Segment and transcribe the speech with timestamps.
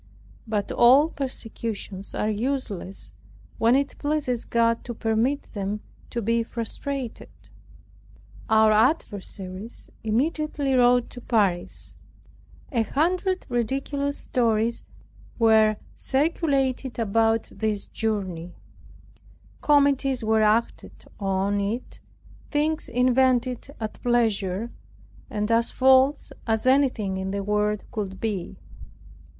[0.47, 3.13] But all precautions are useless,
[3.59, 7.29] when it pleases God to permit them to be frustrated.
[8.49, 11.97] Our adversaries immediately wrote to Paris.
[12.71, 14.81] A hundred ridiculous stories
[15.37, 18.55] were circulated about this journey;
[19.61, 21.99] comedies were acted on it,
[22.49, 24.71] things invented at pleasure,
[25.29, 28.57] and as false as anything in the world could be.